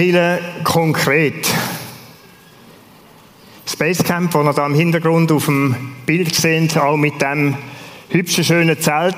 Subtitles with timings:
[0.00, 1.46] Mini-Kille konkret.
[3.66, 5.74] Das Basecamp, das ihr da im Hintergrund auf dem
[6.06, 7.54] Bild seht, auch mit dem
[8.08, 9.16] hübschen, schönen Zelt.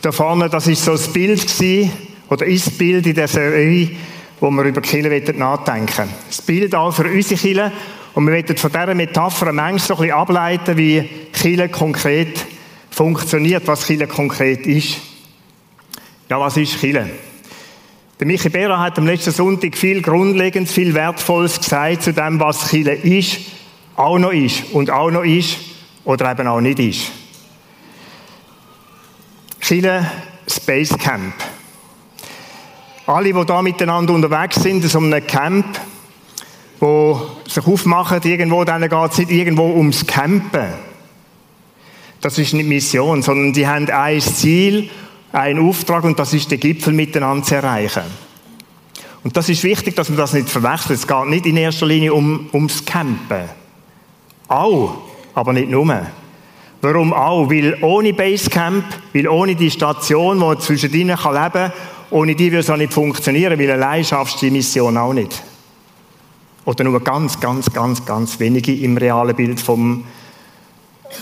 [0.00, 1.90] Da vorne, das ist so das Bild gewesen,
[2.28, 3.90] oder ist das Bild in der Serie,
[4.38, 7.72] wo wir über Kille nachdenken Das Bild auch für unsere Kille.
[8.14, 12.46] Und wir wollen von dieser Metapher manchmal so ein bisschen ableiten, wie Kille konkret
[12.88, 14.98] funktioniert, was Kille konkret ist.
[16.28, 17.10] Ja, was ist Kille?
[18.22, 22.70] Der Michi Bera hat am letzten Sonntag viel Grundlegendes, viel Wertvolles gesagt zu dem, was
[22.70, 23.40] Chile ist,
[23.96, 25.56] auch noch ist und auch noch ist
[26.04, 27.10] oder eben auch nicht ist.
[29.60, 30.08] Chile
[30.46, 31.34] Space Camp.
[33.06, 35.80] Alle, die da miteinander unterwegs sind, in so einem Camp,
[36.78, 40.74] wo sich aufmachen, irgendwo, dann geht es irgendwo ums Campen.
[42.20, 44.90] Das ist nicht Mission, sondern die haben ein Ziel
[45.32, 48.02] einen Auftrag und das ist den Gipfel miteinander zu erreichen.
[49.24, 50.98] Und das ist wichtig, dass man das nicht verwechselt.
[50.98, 53.48] Es geht nicht in erster Linie um, ums Campen.
[54.48, 54.98] Auch,
[55.34, 56.06] aber nicht nur.
[56.80, 57.48] Warum auch?
[57.48, 61.72] Weil ohne Basecamp, weil ohne die Station, die zwischen kann leben kann,
[62.10, 65.42] ohne die würde es auch nicht funktionieren, weil allein schaffst du die Mission auch nicht.
[66.64, 70.04] Oder nur ganz, ganz, ganz, ganz wenige im realen Bild vom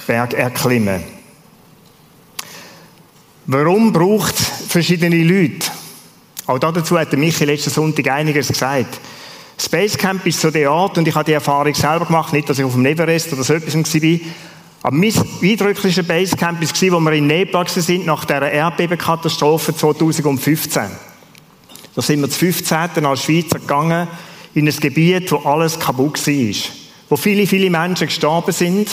[0.06, 1.20] Berg erklimmen.
[3.46, 5.70] Warum braucht es verschiedene Leute?
[6.46, 9.00] Auch dazu hat Michi letzten Sonntag einiges gesagt.
[9.58, 12.58] Space Camp ist so der Ort, und ich habe die Erfahrung selber gemacht, nicht, dass
[12.58, 14.20] ich auf dem Everest oder so etwas war,
[14.83, 15.12] aber mein
[15.42, 20.83] eindrücklicher Basecamp war, wo wir in Nepal sind, nach der Erdbebenkatastrophe 2015.
[21.95, 23.05] Da sind wir zu 15.
[23.05, 24.08] als Schweizer gegangen,
[24.55, 26.73] in ein Gebiet, wo alles kaputt war.
[27.11, 28.89] Wo viele, viele Menschen gestorben sind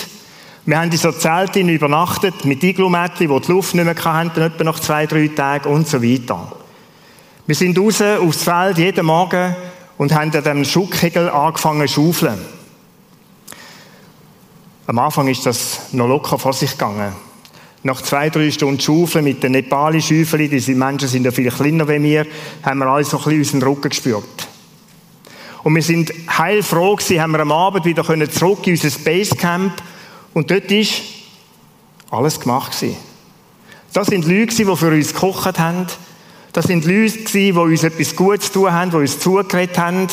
[0.67, 4.65] wir haben in so Zelten übernachtet, mit Iglumättchen, wo die Luft nicht mehr hatten, etwa
[4.65, 6.51] nach zwei, drei Tagen und so weiter.
[7.45, 9.55] Wir sind raus aufs Feld jeden Morgen
[9.97, 12.37] und haben an dem Schuttkegel angefangen zu schaufeln.
[14.87, 17.13] Am Anfang ist das noch locker vor sich gegangen.
[17.83, 22.03] Nach zwei, drei Stunden Schaufeln mit den Nepali-Schäufeln, diese Menschen sind ja viel kleiner wie
[22.03, 22.25] wir,
[22.63, 24.49] haben wir alle so ein bisschen unseren Rücken gespürt.
[25.63, 29.81] Und wir sind heilfroh gewesen, haben wir am Abend wieder zurück in unser Basecamp
[30.37, 31.01] und dort ist
[32.11, 32.71] alles gemacht.
[33.91, 35.87] Das sind Leute, die für uns gekocht haben.
[36.53, 40.07] Das sind Leute, die uns etwas Gutes tun haben, die uns zugeredet haben.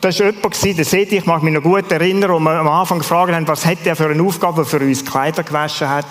[0.00, 3.34] Das war jemand, der seht ich mich noch gut erinnern, wo wir am Anfang gefragt
[3.34, 6.06] haben, was hat er für eine Aufgabe, für uns Kleider gewaschen hat.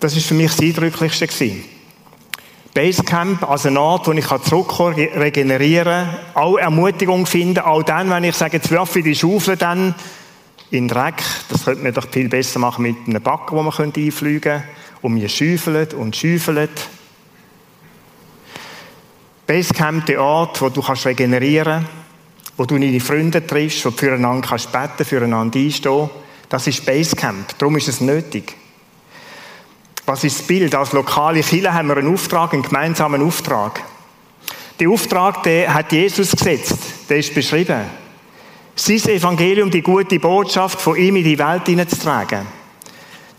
[0.00, 1.50] Das war für mich das Eindrücklichste.
[2.72, 8.24] Basecamp als ein Ort, wo ich zurückkommen kann, regenerieren, auch Ermutigung finden, auch dann, wenn
[8.24, 9.94] ich sage, jetzt werfe ich die Schaufel dann
[10.70, 11.22] in Dreck.
[11.48, 14.64] Das könnte man doch viel besser machen mit einem Backen, wo man einfliegen könnte.
[15.00, 16.88] Und mir schäufelt und schäufelt.
[19.46, 21.86] Basecamp, der Ort, wo du kannst regenerieren
[22.58, 26.10] wo du deine Freunde triffst, wo du füreinander kannst beten, füreinander einstehen.
[26.48, 27.56] Das ist Basecamp.
[27.56, 28.56] Darum ist es nötig.
[30.04, 30.74] Was ist das Bild?
[30.74, 33.80] Als lokale Kirche haben wir einen Auftrag, einen gemeinsamen Auftrag.
[34.80, 36.78] Der Auftrag, den hat Jesus gesetzt.
[37.08, 37.82] Der ist beschrieben
[38.78, 42.46] sein Evangelium, die gute Botschaft von ihm in die Welt hineinzutragen.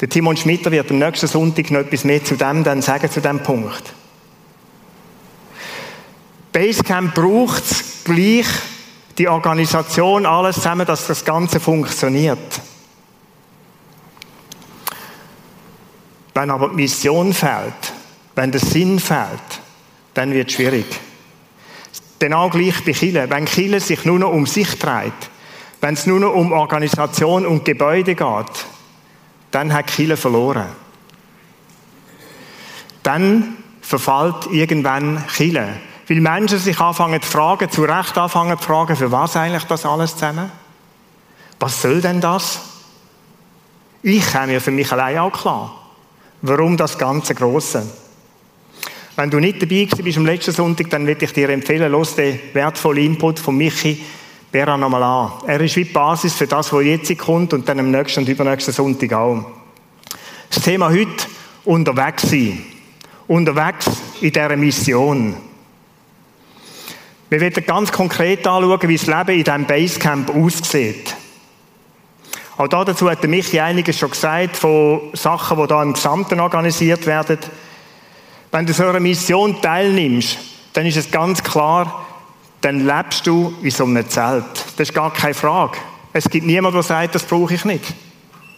[0.01, 3.21] Der Timon Schmitter wird am nächsten Sonntag noch etwas mehr zu dem dann sagen, zu
[3.21, 3.93] dem Punkt.
[6.51, 7.63] Basecamp braucht
[8.05, 8.47] gleich
[9.17, 12.61] die Organisation, alles zusammen, dass das Ganze funktioniert.
[16.33, 17.93] Wenn aber die Mission fehlt,
[18.35, 19.59] wenn der Sinn fehlt,
[20.13, 20.85] dann wird es schwierig.
[22.17, 23.29] Genau gleich bei Chile.
[23.29, 25.13] Wenn Chile sich nur noch um sich dreht,
[25.81, 28.65] wenn es nur noch um Organisation und Gebäude geht,
[29.51, 30.67] dann hat Chile verloren.
[33.03, 35.77] Dann verfällt irgendwann Chile.
[36.07, 39.85] Weil Menschen sich anfangen zu fragen, zu Recht anfangen zu fragen, für was eigentlich das
[39.85, 40.51] alles zusammen?
[41.59, 42.61] Was soll denn das?
[44.01, 45.75] Ich käme ja für mich allein auch klar.
[46.41, 47.85] Warum das ganze Grosse?
[49.15, 52.39] Wenn du nicht dabei bist am letzten Sonntag, dann würde ich dir empfehlen, los den
[52.53, 54.03] wertvollen Input von Michi
[54.51, 55.31] Bera nochmal an.
[55.45, 58.29] Er ist wie die Basis für das, was jetzt kommt und dann am nächsten und
[58.29, 59.45] übernächsten Sonntag auch.
[60.49, 61.27] Das Thema heute,
[61.65, 62.63] unterwegs sein.
[63.27, 63.85] Unterwegs
[64.21, 65.35] in dieser Mission.
[67.29, 71.15] Wir werden ganz konkret anschauen, wie das Leben in diesem Basecamp aussieht.
[72.57, 77.05] Auch dazu hat der Michi einiges schon gesagt, von Sachen, die da im Gesamten organisiert
[77.05, 77.37] werden.
[78.51, 80.39] Wenn du so einer Mission teilnimmst,
[80.73, 82.05] dann ist es ganz klar,
[82.61, 84.45] dann lebst du in so einem Zelt.
[84.77, 85.77] Das ist gar keine Frage.
[86.11, 87.85] Es gibt niemanden, der sagt, das brauche ich nicht.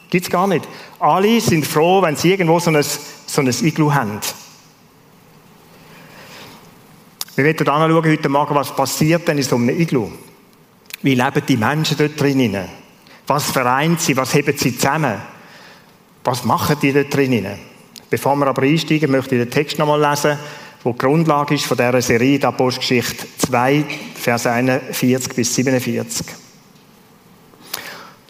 [0.09, 0.67] Gibt es gar nicht.
[0.99, 4.19] Alle sind froh, wenn sie irgendwo so ein, so ein Iglu haben.
[7.35, 10.11] Wir werden anschauen heute Morgen, was passiert denn in so einem Iglu.
[11.01, 12.67] Wie leben die Menschen dort drinnen?
[13.27, 14.17] Was vereint sie?
[14.17, 15.21] Was heben sie zusammen?
[16.23, 17.57] Was machen die dort drinnen?
[18.09, 20.37] Bevor wir aber einsteigen, möchte ich den Text nochmal lesen,
[20.83, 23.85] wo die Grundlage ist von dieser Serie, der Apostelgeschichte 2,
[24.15, 26.25] Vers 41 bis 47.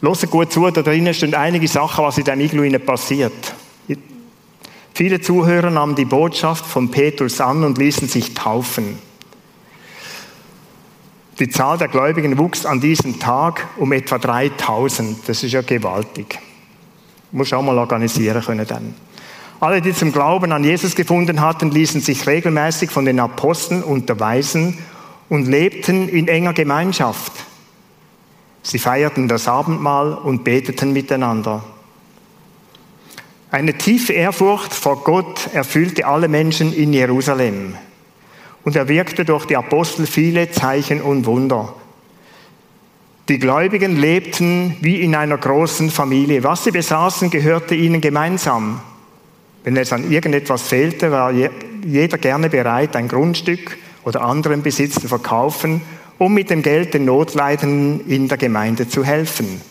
[0.01, 3.53] Hört gut zu, da drinnen stehen einige Sachen, was in diesem Iglu passiert.
[4.93, 8.99] Viele Zuhörer nahmen die Botschaft von Petrus an und ließen sich taufen.
[11.39, 15.27] Die Zahl der Gläubigen wuchs an diesem Tag um etwa 3000.
[15.27, 16.37] Das ist ja gewaltig.
[17.31, 18.93] Muss auch mal organisieren können dann.
[19.61, 24.79] Alle, die zum Glauben an Jesus gefunden hatten, ließen sich regelmäßig von den Aposteln unterweisen
[25.29, 27.31] und lebten in enger Gemeinschaft.
[28.63, 31.63] Sie feierten das Abendmahl und beteten miteinander.
[33.51, 37.75] Eine tiefe Ehrfurcht vor Gott erfüllte alle Menschen in Jerusalem.
[38.63, 41.75] Und er wirkte durch die Apostel viele Zeichen und Wunder.
[43.29, 46.43] Die Gläubigen lebten wie in einer großen Familie.
[46.43, 48.81] Was sie besaßen, gehörte ihnen gemeinsam.
[49.63, 55.07] Wenn es an irgendetwas fehlte, war jeder gerne bereit, ein Grundstück oder anderen Besitz zu
[55.07, 55.81] verkaufen,
[56.17, 59.61] um mit dem Geld den Notleidenden in der Gemeinde zu helfen.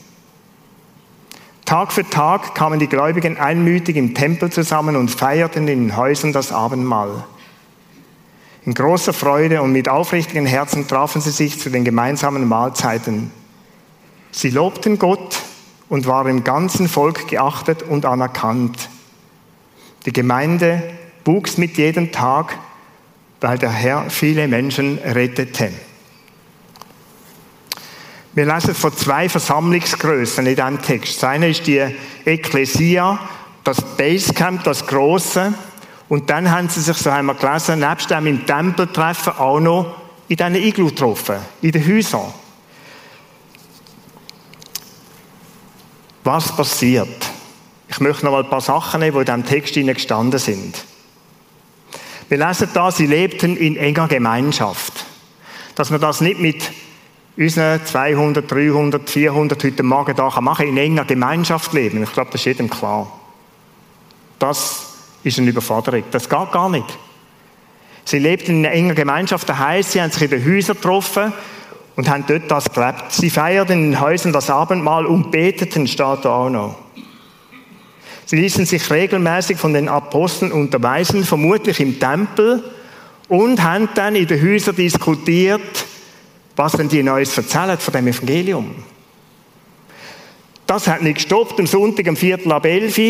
[1.64, 6.32] Tag für Tag kamen die Gläubigen einmütig im Tempel zusammen und feierten in den Häusern
[6.32, 7.24] das Abendmahl.
[8.66, 13.30] In großer Freude und mit aufrichtigen Herzen trafen sie sich zu den gemeinsamen Mahlzeiten.
[14.32, 15.40] Sie lobten Gott
[15.88, 18.88] und waren im ganzen Volk geachtet und anerkannt.
[20.06, 20.82] Die Gemeinde
[21.24, 22.58] wuchs mit jedem Tag,
[23.40, 25.70] weil der Herr viele Menschen rettete.
[28.32, 31.16] Wir lesen von zwei Versammlungsgrößen in diesem Text.
[31.16, 31.84] Das eine ist die
[32.24, 33.18] Ekklesia,
[33.64, 35.52] das Basecamp, das Große.
[36.08, 39.60] Und dann haben sie sich, so haben wir gelesen, nebst dem im Tempel treffen, auch
[39.60, 39.94] noch
[40.28, 42.32] in diesen Iglu getroffen, in den Häusern.
[46.24, 47.30] Was passiert?
[47.90, 50.84] Ich möchte noch mal ein paar Sachen nehmen, die in diesem Text gestanden sind.
[52.28, 55.04] Wir lesen da, sie lebten in enger Gemeinschaft.
[55.74, 56.70] Dass man das nicht mit
[57.36, 62.04] unseren 200, 300, 400 heute Morgen da machen in enger Gemeinschaft leben.
[62.04, 63.10] Ich glaube, das ist jedem klar.
[64.38, 64.86] Das
[65.24, 66.04] ist eine Überforderung.
[66.12, 66.86] Das geht gar nicht.
[68.04, 71.32] Sie lebten in engen Gemeinschaft, das heisst, sie haben sich in den Häusern getroffen
[71.96, 73.04] und haben dort das gelebt.
[73.10, 76.76] Sie feierten in den Häusern das Abendmahl und beteten, steht da auch noch.
[78.30, 82.62] Sie ließen sich regelmäßig von den Aposteln unterweisen, vermutlich im Tempel,
[83.26, 85.84] und haben dann in den Häusern diskutiert,
[86.54, 88.84] was denn die Neues erzählen von dem Evangelium.
[90.64, 93.00] Das hat nicht gestoppt am Sonntag am Viertel ab elf,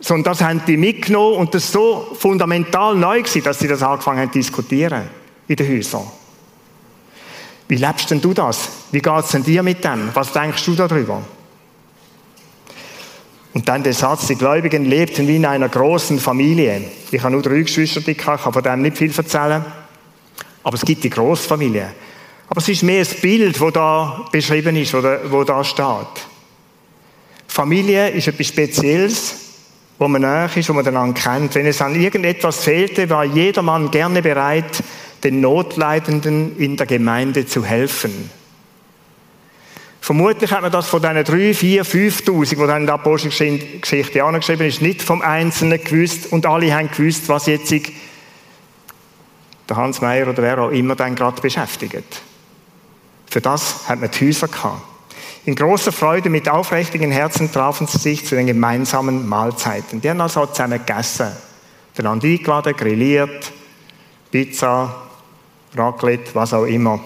[0.00, 4.20] sondern das haben die mitgenommen und das so fundamental neu gewesen, dass sie das angefangen
[4.20, 5.02] haben zu diskutieren
[5.48, 6.06] in den Häusern.
[7.68, 8.70] Wie lebst denn du das?
[8.90, 10.08] Wie geht es denn dir mit dem?
[10.14, 11.22] Was denkst du darüber?
[13.54, 16.82] Und dann der Satz, die Gläubigen lebten wie in einer großen Familie.
[17.12, 19.64] Ich habe nur drei Geschwister, ich kann von dem nicht viel erzählen.
[20.64, 21.92] Aber es gibt die Großfamilie.
[22.48, 26.26] Aber es ist mehr ein Bild, das da beschrieben ist, oder wo da steht.
[27.46, 29.36] Familie ist etwas Spezielles,
[29.98, 31.54] wo man näher ist, wo man einander kennt.
[31.54, 34.82] Wenn es an irgendetwas fehlte, war jeder Mann gerne bereit,
[35.22, 38.30] den Notleidenden in der Gemeinde zu helfen.
[40.04, 44.66] Vermutlich hat man das von diesen drei, vier, 5.000, die dann in der Apostelgeschichte angeschrieben
[44.66, 47.80] ist, nicht vom Einzelnen gewusst und alle haben gewusst, was jetzt der
[49.74, 52.20] Hans Meyer oder wer auch immer dann gerade beschäftigt.
[53.30, 54.82] Für das hat man die Häuser gehabt.
[55.46, 60.02] In großer Freude mit aufrichtigen Herzen trafen sie sich zu den gemeinsamen Mahlzeiten.
[60.02, 61.28] Die haben also zusammen gegessen.
[61.96, 63.50] Einander eingeladen, grilliert,
[64.30, 64.96] Pizza,
[65.74, 67.00] Raclette, was auch immer.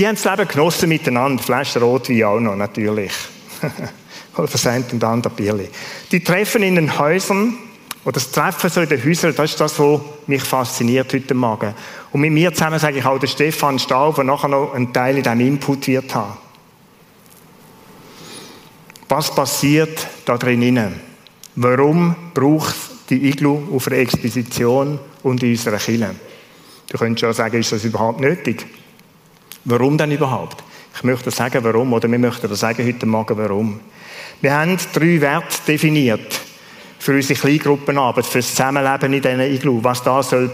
[0.00, 1.42] Die haben das Leben genossen miteinander.
[1.42, 3.12] Flasche Rotwein auch noch, natürlich.
[4.34, 5.68] Oder eine und andere Bierli.
[6.10, 7.58] Die treffen in den Häusern
[8.02, 11.74] oder das Treffen so in den Häusern, das ist das, was mich fasziniert heute Morgen.
[12.12, 15.18] Und mit mir zusammen sage ich auch der Stefan Staub, der nachher noch einen Teil
[15.18, 16.38] in diesem Input wird haben.
[19.10, 20.98] Was passiert da drinnen?
[21.56, 22.74] Warum braucht
[23.10, 26.14] die Iglu auf einer Exposition und in unserer Kirche?
[26.88, 28.66] Du könntest ja sagen, ist das überhaupt nötig?
[29.64, 30.62] Warum denn überhaupt?
[30.94, 33.80] Ich möchte sagen, warum, oder wir möchten sagen heute Morgen, warum.
[34.40, 36.40] Wir haben drei Werte definiert
[36.98, 40.50] für unsere Kleingruppenarbeit, für das Zusammenleben in diesen Iglu, was da soll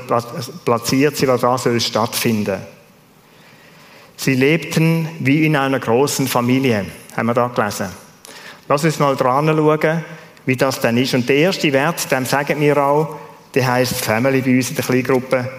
[0.64, 2.60] platziert sein, was da soll stattfinden.
[4.16, 6.86] Sie lebten wie in einer großen Familie,
[7.16, 7.88] haben wir da gelesen.
[8.68, 10.04] Lass uns mal dran schauen,
[10.46, 11.14] wie das dann ist.
[11.14, 13.16] Und der erste Wert, dem sagen wir auch,
[13.54, 15.50] der heißt Family bei uns in der Kleingruppe.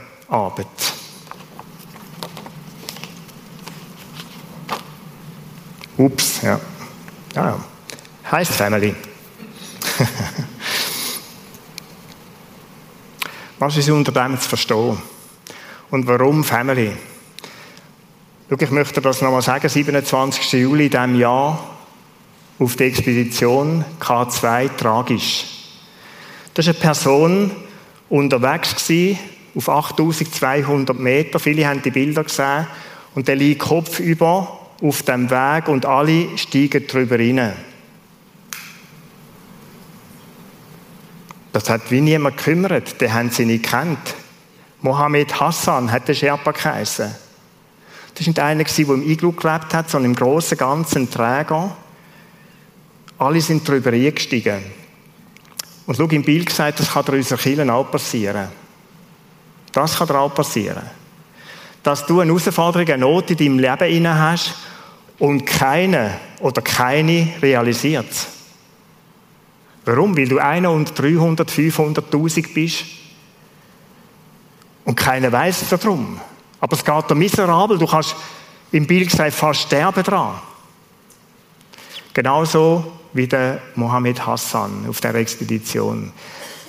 [5.97, 6.59] Ups, ja.
[7.35, 7.59] ja.
[8.31, 8.95] Heißt Family.
[13.59, 14.97] Was ist unter dem zu verstehen?
[15.89, 16.91] Und warum Family?
[18.49, 20.53] Schau, ich möchte das nochmal sagen, 27.
[20.53, 21.77] Juli diesem Jahr
[22.59, 25.45] auf der Expedition K2 tragisch.
[26.53, 27.51] Das ist eine Person
[28.09, 29.19] unterwegs gewesen,
[29.55, 31.39] auf 8200 Meter.
[31.39, 32.67] Viele haben die Bilder gesehen.
[33.15, 37.53] Und der liegt kopfüber auf dem Weg und alle steigen drüber rein.
[41.53, 44.15] Das hat wie niemand gekümmert, den haben sie nicht gekannt.
[44.81, 47.15] Mohammed Hassan hat der Sherpa geheißen.
[48.13, 51.75] Das war nicht einer, der im Iglu gelebt hat, sondern im großen ganzen Träger.
[53.17, 54.63] Alle sind darüber eingestiegen.
[55.87, 58.49] Und schau, im Bild gesagt, das kann unseren Kindern auch passieren.
[59.71, 60.83] Das kann auch passieren.
[61.87, 64.55] Dass du eine Herausforderung, eine Not in deinem Leben hast
[65.19, 68.27] und keine oder keine realisiert.
[69.85, 70.17] Warum?
[70.17, 72.83] Weil du einer unter 300, 500.000 bist
[74.83, 76.19] und keiner weiß darum.
[76.59, 77.77] Aber es geht dir miserabel.
[77.77, 78.17] Du kannst
[78.73, 80.41] im Bild gesagt fast sterben dran.
[82.13, 86.11] Genauso wie der Mohammed Hassan auf der Expedition.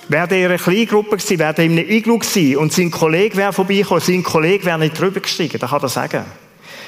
[0.09, 3.37] Wäre der in einer Kleingruppe gewesen, wäre der in einem Iglu gewesen und sein Kollege
[3.37, 6.25] wäre vorbeigekommen, sein Kollege wäre nicht drüber gestiegen, das kann er sagen.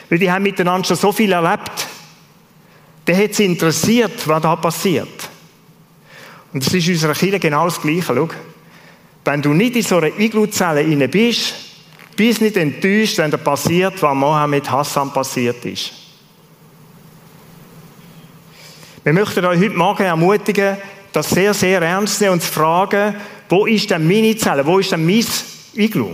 [0.10, 1.88] Weil die haben miteinander schon so viel erlebt.
[3.06, 5.30] Der hat sie interessiert, was da passiert.
[6.52, 8.14] Und es ist in unserer Kirche genau das Gleiche.
[8.14, 8.30] Schau.
[9.24, 11.54] Wenn du nicht in so einer Iglu-Zelle bist,
[12.16, 15.94] bist nicht enttäuscht, wenn da passiert, was Mohammed Hassan passiert ist.
[19.04, 20.78] Wir möchten euch heute Morgen ermutigen,
[21.14, 23.16] das sehr, sehr ernst nehmen und zu fragen,
[23.50, 25.26] wo ist denn meine Zelle, wo ist denn mein
[25.74, 26.10] Iglu,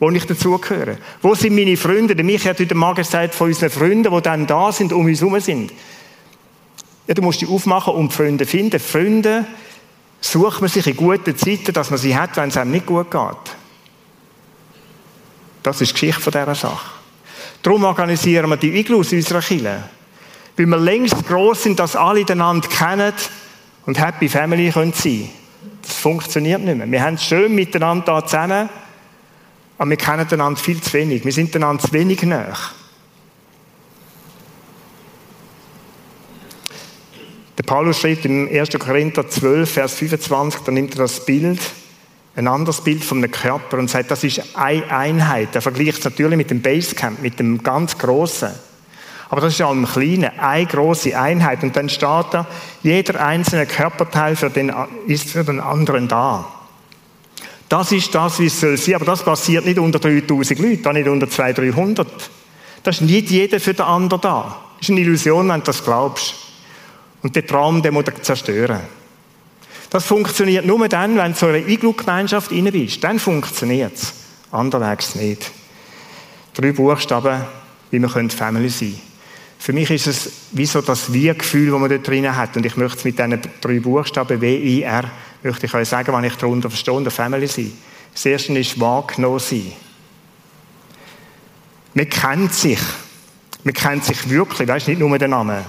[0.00, 0.98] wo ich dazugehöre?
[1.20, 2.16] Wo sind meine Freunde?
[2.16, 5.20] Der Michael hat heute Morgen gesagt, von unseren Freunden, die dann da sind, um uns
[5.20, 5.72] herum sind.
[7.06, 8.80] Ja, du musst die aufmachen und Freunde finden.
[8.80, 9.46] Freunde
[10.20, 13.10] sucht man sich in guten Zeiten, dass man sie hat, wenn es einem nicht gut
[13.10, 13.56] geht.
[15.62, 16.90] Das ist die Geschichte von dieser Sache.
[17.62, 19.84] Darum organisieren wir die Iglus in unserer Kirche.
[20.56, 23.12] Weil wir längst gross sind, dass alle einander kennen
[23.86, 25.28] und Happy Family können sein
[25.82, 26.90] Das funktioniert nicht mehr.
[26.90, 28.68] Wir haben es schön miteinander da zusammen,
[29.78, 31.24] aber wir kennen einander viel zu wenig.
[31.24, 32.56] Wir sind einander zu wenig näher.
[37.58, 38.70] Der Paulus schreibt im 1.
[38.78, 41.60] Korinther 12, Vers 25, da nimmt er das Bild,
[42.34, 45.54] ein anderes Bild von einem Körper und sagt, das ist eine Einheit.
[45.54, 48.50] Er vergleicht es natürlich mit dem Basecamp, mit dem ganz Großen.
[49.32, 51.62] Aber das ist ja im Kleinen eine große Einheit.
[51.62, 52.46] Und dann steht da,
[52.82, 54.70] jeder einzelne Körperteil für den,
[55.06, 56.46] ist für den anderen da.
[57.66, 58.96] Das ist das, wie es soll sein.
[58.96, 62.06] Aber das passiert nicht unter 3000 Leuten, auch nicht unter 200, 300.
[62.82, 64.54] Das ist nicht jeder für den anderen da.
[64.76, 66.34] Das ist eine Illusion, wenn du das glaubst.
[67.22, 68.80] Und den Traum, den muss er zerstören.
[69.88, 73.02] Das funktioniert nur dann, wenn du so eine Iglu-Gemeinschaft rein bist.
[73.02, 74.12] Dann funktioniert es.
[74.50, 75.50] Anderwegs nicht.
[76.52, 77.46] Drei Buchstaben,
[77.90, 79.11] wie wir Family sein können.
[79.62, 82.56] Für mich ist es wie so das Wir-Gefühl, das man dort drin hat.
[82.56, 85.04] Und ich möchte es mit diesen drei Buchstaben W-I-R,
[85.44, 87.70] möchte ich euch sagen, was ich darunter verstehe, der Family sein.
[88.12, 89.70] Das erste ist wahrgenommen sein.
[91.94, 92.80] Man kennt sich.
[93.62, 95.64] Man kennt sich wirklich, weißt nicht nur den Namen.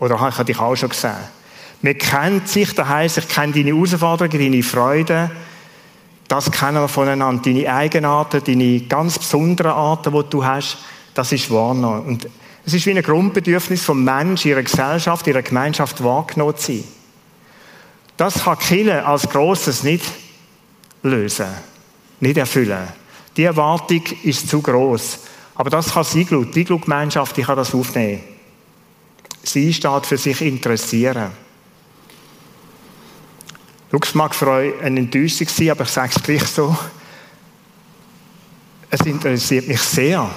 [0.00, 1.14] Oder habe ich dich auch schon gesehen?
[1.82, 5.30] Man kennt sich, das heisst, ich kenne deine Herausforderungen, deine Freuden.
[6.26, 7.44] Das kennen wir voneinander.
[7.44, 10.78] Deine Eigenarten, deine ganz besonderen Arten, die du hast,
[11.14, 12.06] das ist wahrgenommen.
[12.06, 12.28] Und
[12.66, 16.84] es ist wie ein Grundbedürfnis vom Menschen, ihrer Gesellschaft, ihrer Gemeinschaft wahrgenommen zu sein.
[18.16, 20.04] Das kann Kille als Grosses nicht
[21.04, 21.46] lösen,
[22.18, 22.88] nicht erfüllen.
[23.36, 25.18] Die Erwartung ist zu groß.
[25.54, 28.22] Aber das kann Iglu, die Iglu-Gemeinschaft, die kann das aufnehmen.
[29.44, 31.30] Sie steht für sich interessieren.
[33.92, 36.76] Schau, es mag für euch eine Enttäuschung sein, aber ich sage es gleich so.
[38.90, 40.28] Es interessiert mich sehr,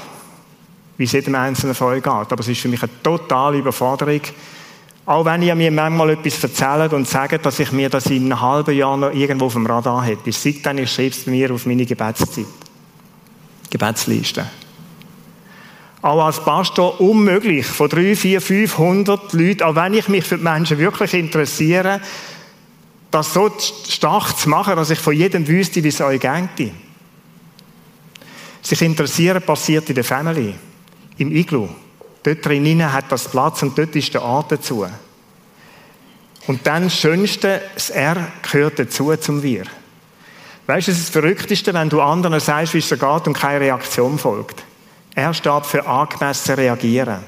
[0.99, 2.11] wie es jedem Einzelnen von euch geht.
[2.11, 4.21] Aber es ist für mich eine totale Überforderung.
[5.05, 8.41] Auch wenn ihr mir manchmal etwas erzählt und sagt, dass ich mir das in einem
[8.41, 10.31] halben Jahr noch irgendwo auf dem Radar hätte.
[10.31, 12.45] Seitdem ich schreibe es mir auf meine Gebetszeit.
[13.69, 14.45] Gebetsliste
[16.01, 20.43] auch als Pastor unmöglich, von drei, vier, 500 Leuten, auch wenn ich mich für die
[20.43, 21.99] Menschen wirklich interessiere,
[23.11, 23.51] das so
[23.85, 26.71] stark zu machen, dass ich von jedem wüsste, wie es euch geht.
[28.61, 30.53] Sich interessieren passiert in der Family,
[31.19, 31.69] im Iglu.
[32.23, 34.85] Dort drinnen hat das Platz und dort ist der Ort dazu.
[36.47, 39.65] Und dann das Schönste, das R gehört dazu zum Wir.
[40.67, 43.33] Weißt du, es ist das Verrückteste, wenn du anderen sagst, wie es dir geht und
[43.33, 44.63] keine Reaktion folgt.
[45.15, 47.19] Er steht für angemessen reagieren.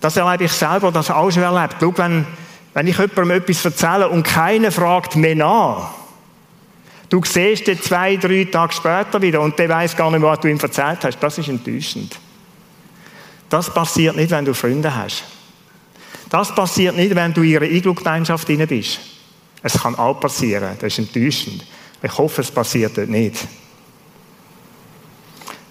[0.00, 1.76] Das erlebe ich selber, das auch schon erlebt.
[1.80, 2.26] Schau, wenn,
[2.74, 5.90] wenn ich jemandem etwas erzähle und keiner fragt mehr nach,
[7.08, 10.48] du siehst den zwei, drei Tage später wieder und der weiß gar nicht was du
[10.48, 12.18] ihm erzählt hast, das ist enttäuschend.
[13.48, 15.24] Das passiert nicht, wenn du Freunde hast.
[16.30, 18.98] Das passiert nicht, wenn du in ihrer Iglu-Gemeinschaft drin bist.
[19.62, 21.64] Es kann auch passieren, das ist enttäuschend.
[22.02, 23.36] Ich hoffe, es passiert dort nicht.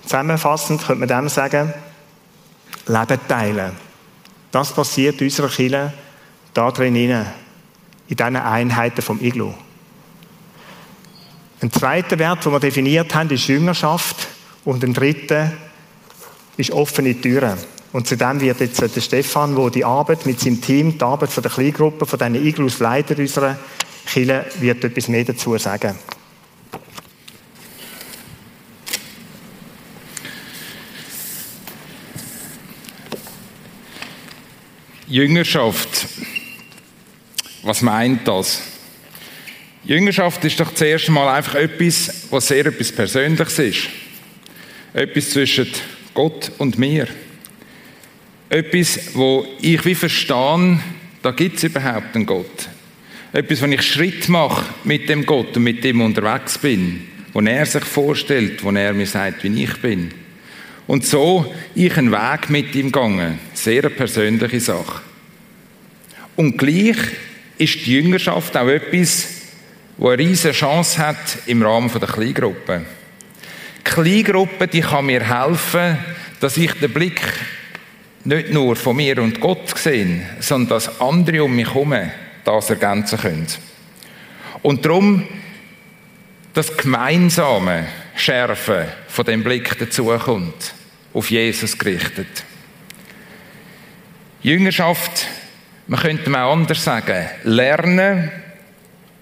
[0.04, 1.74] Zusammenfassend könnte man dem sagen,
[2.88, 3.72] Leben teilen.
[4.52, 5.94] Das passiert in unserer Kirche
[6.54, 7.26] da drin, in
[8.10, 9.54] diesen Einheiten vom Iglu.
[11.64, 14.28] Ein zweiter Wert, den wir definiert haben, ist Jüngerschaft.
[14.66, 15.54] Und ein dritter
[16.58, 17.58] ist offene Türen.
[17.94, 21.30] Und zu dem wird jetzt der Stefan, der die Arbeit mit seinem Team, die Arbeit
[21.30, 23.58] von der Kleingruppe, von diesen Iglus Leiter unserer
[24.06, 25.96] Kirche, wird etwas mehr dazu sagen.
[35.08, 36.08] Jüngerschaft.
[37.64, 38.73] Was meint das?
[39.86, 43.90] Jüngerschaft ist doch zuerst mal einfach etwas, was sehr etwas Persönliches ist.
[44.94, 45.68] Etwas zwischen
[46.14, 47.08] Gott und mir.
[48.50, 50.80] Etwas, wo ich wie verstehe,
[51.22, 52.70] da gibt es überhaupt einen Gott.
[53.34, 57.08] Etwas, wo ich Schritt mache mit dem Gott und mit dem unterwegs bin.
[57.34, 60.12] Wo er sich vorstellt, wo er mir sagt, wie ich bin.
[60.88, 63.40] Und so ich einen Weg mit ihm gegangen.
[63.54, 65.02] Sehr eine persönliche Sache.
[66.38, 66.98] Und gleich
[67.58, 69.43] ist die Jüngerschaft auch etwas,
[69.98, 72.86] wo eine riesige Chance hat im Rahmen der Kleingruppe.
[73.80, 75.98] Die Kleingruppe, die kann mir helfen,
[76.40, 77.22] dass ich den Blick
[78.26, 81.94] nicht nur von mir und Gott sehe, sondern dass andere um mich herum
[82.44, 83.48] das ergänzen können.
[84.62, 85.28] Und darum
[86.54, 90.74] das gemeinsame Schärfen von dem Blick dazukommt,
[91.14, 92.44] auf Jesus gerichtet.
[94.42, 95.28] Jüngerschaft,
[95.88, 98.32] man könnte mal anders sagen, lernen,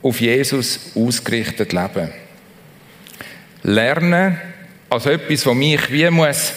[0.01, 2.11] auf Jesus ausgerichtet leben.
[3.63, 4.39] Lernen,
[4.89, 6.53] also etwas, was mich wie muss,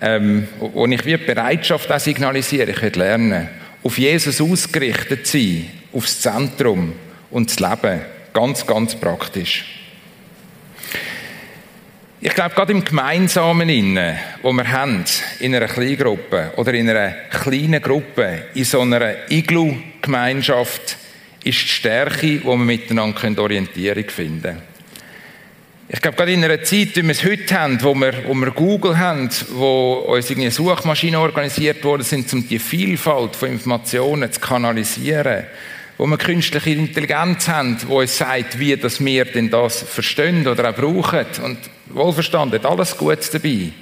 [0.00, 3.48] ähm, wo ich wie Bereitschaft auch signalisiere, ich will lernen,
[3.82, 6.94] auf Jesus ausgerichtet sein, aufs Zentrum
[7.30, 8.00] und das Leben,
[8.32, 9.64] ganz, ganz praktisch.
[12.20, 15.04] Ich glaube, gerade im Gemeinsamen, innen, wo wir haben,
[15.38, 20.96] in einer Kleingruppe oder in einer kleinen Gruppe, in so einer Iglu-Gemeinschaft,
[21.44, 24.62] ist die Stärke, wo wir miteinander Orientierung finden können.
[25.90, 28.50] Ich glaube, gerade in einer Zeit, wie wir es heute haben, wo wir, wo wir
[28.50, 34.38] Google haben, wo uns eine Suchmaschine organisiert worden sind, um die Vielfalt von Informationen zu
[34.38, 35.46] kanalisieren,
[35.96, 40.68] wo wir künstliche Intelligenz haben, die uns sagt, wie dass wir denn das verstehen oder
[40.68, 41.24] auch brauchen.
[41.42, 43.72] Und wohlverstanden, alles Gutes dabei.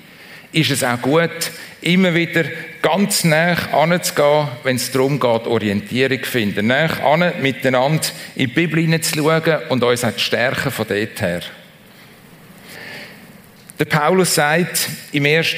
[0.53, 2.45] Ist es auch gut, immer wieder
[2.83, 6.69] ganz nah anzugehen, wenn es darum geht, Orientierung zu finden.
[6.69, 11.41] Nah an, miteinander in die Bibel hineinzuschauen und uns auch zu stärken von dort her.
[13.79, 15.57] Der Paulus sagt im, 1.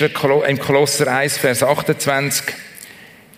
[0.48, 2.46] im Kolosser 1, Vers 28,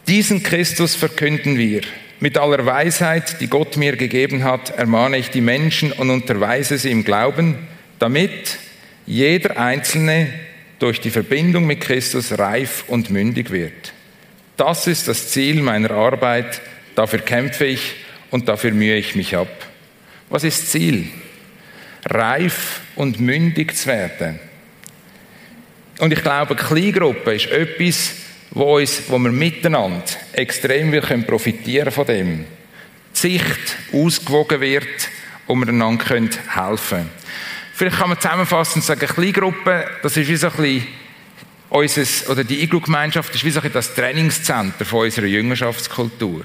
[0.09, 1.83] diesen Christus verkünden wir
[2.19, 6.91] mit aller Weisheit, die Gott mir gegeben hat, ermahne ich die Menschen und unterweise sie
[6.91, 7.57] im Glauben,
[7.99, 8.59] damit
[9.07, 10.33] jeder Einzelne
[10.81, 13.93] durch die Verbindung mit Christus reif und mündig wird.
[14.57, 16.61] Das ist das Ziel meiner Arbeit,
[16.95, 17.97] dafür kämpfe ich
[18.31, 19.49] und dafür mühe ich mich ab.
[20.31, 21.09] Was ist Ziel?
[22.07, 24.41] Reif und mündig zu werden.
[25.99, 28.13] Und ich glaube, Kleingruppe ist etwas,
[28.51, 32.47] wo, uns, wo wir miteinander extrem will profitieren von dem.
[33.15, 35.09] Die Sicht ausgewogen wird
[35.47, 37.20] und wir einander können helfen
[37.81, 40.87] Vielleicht kann man zusammenfassend sagen, Kleingruppe, das ist wie so ein bisschen
[41.71, 46.45] unseres, oder die Iglu-Gemeinschaft ist wie so ein das Trainingscenter von unserer Jüngerschaftskultur.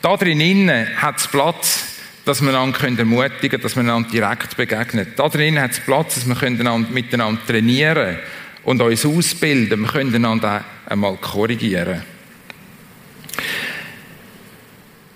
[0.00, 1.86] Da drinnen hat es Platz,
[2.24, 5.08] dass wir einander ermutigen können, dass wir einander direkt begegnen.
[5.16, 8.18] Da drinnen hat es Platz, dass wir einander miteinander trainieren
[8.62, 9.80] und uns ausbilden.
[9.80, 12.04] Wir können einander einmal korrigieren.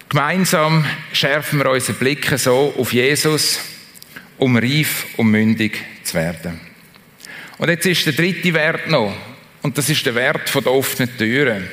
[0.09, 3.61] Gemeinsam schärfen wir unsere Blicke so auf Jesus,
[4.40, 6.61] um reif und mündig zu werden.
[7.59, 9.14] Und jetzt ist der dritte Wert noch,
[9.62, 11.68] und das ist der Wert der offenen Türen.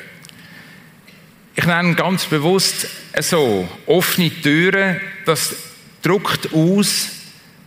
[1.55, 2.87] Ich nenne ganz bewusst
[3.19, 5.55] so, offene Türen, das
[6.01, 7.09] drückt aus,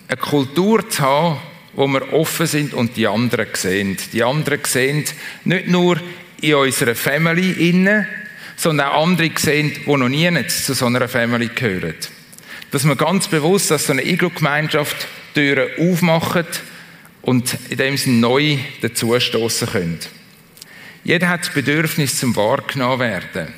[0.06, 1.40] eine Kultur zu haben,
[1.72, 3.96] wo wir offen sind und die anderen sehen.
[4.12, 5.04] Die anderen sehen
[5.44, 5.98] nicht nur
[6.42, 8.06] in unserer Family innen,
[8.56, 11.94] sondern auch andere sehen, die noch nie zu so einer Family gehören.
[12.70, 16.62] Dass man ganz bewusst als so eine Iglo-Gemeinschaft Türen aufmacht
[17.22, 19.98] und in dem Sinne neu dazustoßen können.
[21.04, 23.48] Jeder hat das Bedürfnis zum wahrgenommen werden.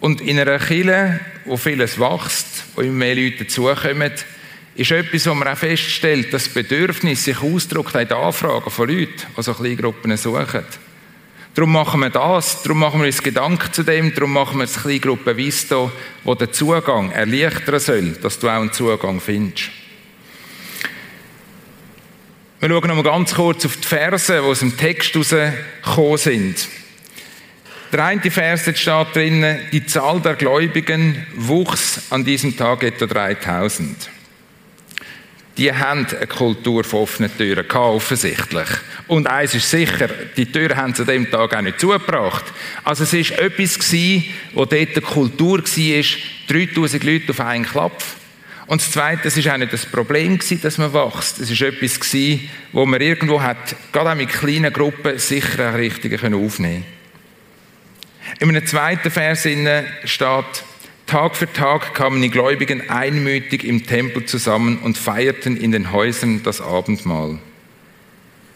[0.00, 4.12] Und in einer Kirche, wo vieles wächst, wo immer mehr Leute dazukommen,
[4.74, 8.88] ist etwas, wo man auch feststellt, dass das Bedürfnis sich ausdrückt in den Anfragen von
[8.88, 10.64] Leuten, die so Kleingruppen suchen.
[11.54, 14.82] Darum machen wir das, darum machen wir uns Gedanken zu dem, darum machen wir das
[14.82, 15.90] Kleingruppe Visto,
[16.22, 19.70] wo der Zugang erleichtern soll, dass du auch einen Zugang findest.
[22.60, 26.68] Wir schauen noch mal ganz kurz auf die Verse, die aus dem Text herausgekommen sind.
[27.92, 34.19] Der eine Vers steht drinnen, die Zahl der Gläubigen wuchs an diesem Tag etwa 3000
[35.56, 38.68] die haben eine Kultur von offenen Türen gehabt, offensichtlich.
[39.08, 42.44] Und eins ist sicher, die Türen haben sie an dem Tag auch nicht zugebracht.
[42.84, 46.04] Also es war etwas gewesen, wo dort eine Kultur war,
[46.48, 48.16] 3000 Leute auf einen Klapf.
[48.66, 51.40] Und das Zweite, es war auch nicht das Problem dass man wächst.
[51.40, 55.76] Es war etwas gewesen, wo man irgendwo hat, gerade auch mit kleinen Gruppen, sicher auch
[55.76, 56.84] richtig aufnehmen
[58.38, 59.48] In einem zweiten Vers
[60.04, 60.64] steht,
[61.10, 66.44] Tag für Tag kamen die Gläubigen einmütig im Tempel zusammen und feierten in den Häusern
[66.44, 67.40] das Abendmahl.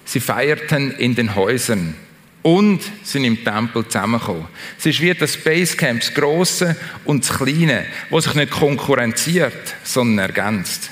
[0.05, 1.97] Sie feierten in den Häusern
[2.43, 4.45] und sind im Tempel zusammengekommen.
[4.79, 10.29] Es ist wie das Basecamp, das Grosse und das Kleine, wo sich nicht konkurrenziert, sondern
[10.29, 10.91] ergänzt.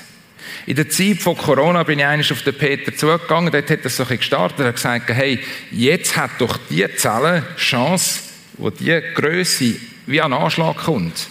[0.65, 3.89] In der Zeit von Corona bin ich eigentlich auf den Peter zugegangen, dort hat er
[3.89, 5.39] so gestartet, er hat gesagt, hey,
[5.71, 8.19] jetzt hat doch die Zelle Chance,
[8.57, 9.75] wo die Größe
[10.07, 11.29] wie an Anschlag kommt.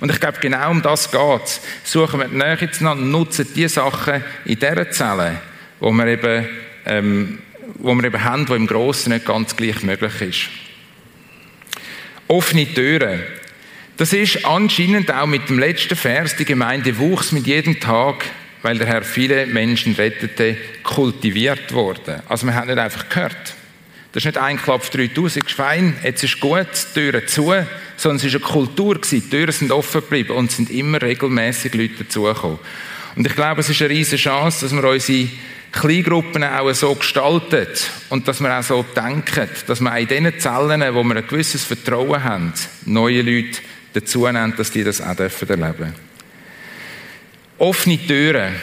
[0.00, 1.60] Und ich glaube, genau um das geht es.
[1.84, 5.40] Suchen wir die Nähe zueinander, nutzen die Sachen in dieser Zelle,
[5.80, 6.48] wo wir eben,
[6.86, 7.38] ähm,
[7.74, 10.48] wo wir eben haben, wo im Grossen nicht ganz gleich möglich ist.
[12.28, 13.22] Offene Türen.
[13.96, 18.24] Das ist anscheinend auch mit dem letzten Vers, die Gemeinde wuchs mit jedem Tag,
[18.62, 22.22] weil der Herr viele Menschen rettete, kultiviert worden.
[22.28, 23.54] Also wir haben nicht einfach gehört.
[24.12, 27.54] Das ist nicht ein Klopf 3000 Schwein, jetzt ist gut, die Türen zu,
[28.02, 31.72] sondern es war eine Kultur, die Türen sind offen geblieben und es sind immer regelmäßig
[31.74, 32.58] Leute dazugekommen.
[33.14, 35.28] Und ich glaube, es ist eine riesige Chance, dass wir unsere
[35.70, 37.68] Kleingruppen auch so gestalten
[38.08, 41.26] und dass wir auch so denken, dass wir auch in diesen Zellen, wo wir ein
[41.28, 42.52] gewisses Vertrauen haben,
[42.86, 43.60] neue Leute
[43.92, 45.94] dazu nehmen, dass die das auch erleben dürfen.
[47.58, 48.54] Offene Türen.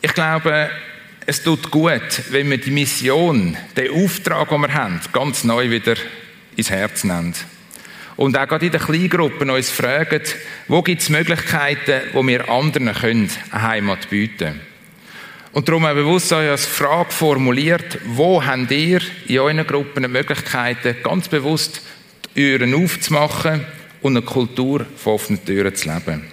[0.00, 0.68] Ich glaube,
[1.26, 5.94] es tut gut, wenn wir die Mission, den Auftrag, den wir haben, ganz neu wieder
[6.56, 7.34] ins Herz nehmen.
[8.16, 10.22] Und auch gerade in den Kleingruppen uns fragen,
[10.68, 14.60] wo gibt es Möglichkeiten, wo wir anderen können, eine Heimat bieten
[15.52, 20.96] Und darum wir bewusst euch als Frage formuliert, wo habt ihr in euren Gruppen Möglichkeiten,
[21.02, 21.82] ganz bewusst
[22.36, 23.64] die Türen aufzumachen
[24.02, 26.24] und eine Kultur von offenen Türen zu leben.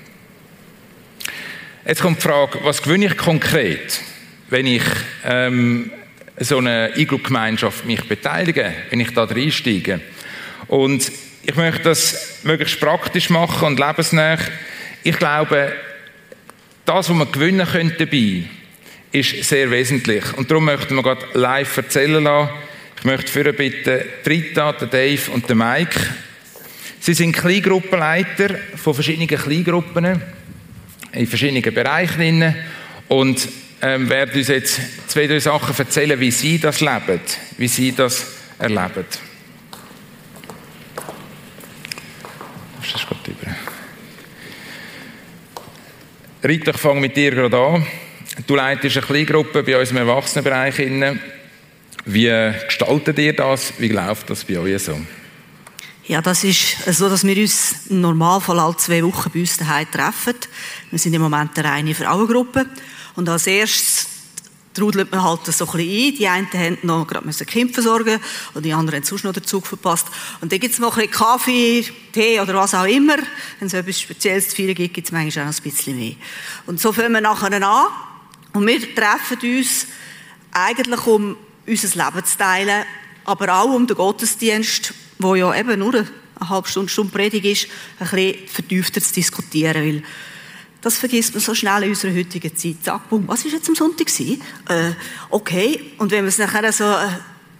[1.86, 4.02] Jetzt kommt die Frage, was gewinne ich konkret?
[4.50, 4.84] wenn ich
[5.26, 5.92] ähm,
[6.40, 10.00] so eine E-Group-Gemeinschaft mich beteilige, wenn ich da reinsteige.
[10.68, 11.12] Und
[11.50, 14.38] ich möchte das möglichst praktisch machen und lebensnah.
[15.02, 15.74] Ich glaube,
[16.86, 18.44] das, was man gewinnen könnte dabei,
[19.12, 20.24] ist sehr wesentlich.
[20.38, 22.52] Und darum möchten wir gerade live erzählen lassen.
[23.00, 26.00] Ich möchte für bitten, Rita, Dave und Mike.
[27.00, 30.22] Sie sind Kleingruppenleiter von verschiedenen Kleingruppen
[31.14, 32.54] in verschiedenen Bereichen.
[33.08, 33.50] Und
[33.82, 37.22] ähm, werden uns jetzt zwei, drei Sachen erzählen, wie sie das leben,
[37.58, 39.29] wie sie das erleben.
[42.92, 43.56] Das ist über.
[46.48, 47.86] Rita, ich fange mit dir gerade an.
[48.48, 50.78] Du leitest eine Kleingruppe bei uns im Erwachsenenbereich.
[52.06, 53.74] Wie gestaltet ihr das?
[53.78, 55.00] Wie läuft das bei euch so?
[56.06, 59.92] Ja, das ist so, dass wir uns im Normalfall alle zwei Wochen bei uns daheim
[59.92, 60.36] treffen.
[60.90, 62.66] Wir sind im Moment eine reine Frauengruppe.
[63.16, 64.09] Und als erstes
[64.80, 66.16] trudelt man halt so ein bisschen ein.
[66.16, 68.20] Die einen haben noch gerade müssen Kind versorgen
[68.54, 70.08] und die anderen haben sonst noch den Zug verpasst.
[70.42, 73.18] Und dann gibt es noch ein bisschen Kaffee, Tee oder was auch immer.
[73.60, 76.16] Wenn es etwas Spezielles zu feiern gibt, gibt es manchmal auch noch ein bisschen mehr.
[76.66, 77.88] Und so fangen wir nachher an.
[78.54, 79.88] Und wir treffen uns
[80.52, 81.36] eigentlich, um
[81.68, 82.86] unser Leben zu teilen,
[83.26, 87.68] aber auch um den Gottesdienst, wo ja eben nur eine halbe Stunde, Stunde Predigt ist,
[88.00, 89.84] ein bisschen vertiefter zu diskutieren.
[89.86, 90.04] Weil
[90.82, 92.78] das vergisst man so schnell in unserer heutigen Zeit.
[92.84, 94.08] Zack, boom, was war jetzt am Sonntag?
[94.20, 94.92] Äh,
[95.30, 97.08] okay, und wenn man es nachher so äh,